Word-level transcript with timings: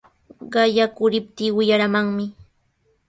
Qayakuriptii 0.53 1.53
wiyaramanmi. 1.57 2.25